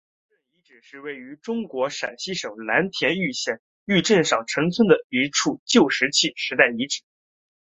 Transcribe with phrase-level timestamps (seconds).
[0.01, 7.03] 上陈遗址是位于中国陕西省蓝田县玉山镇上陈村的一处旧石器时代遗址。